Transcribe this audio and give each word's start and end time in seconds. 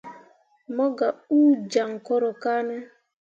Mo 0.75 0.85
gah 0.97 1.15
uu 1.37 1.51
jaŋ 1.71 1.89
koro 2.07 2.29
kane. 2.43 2.77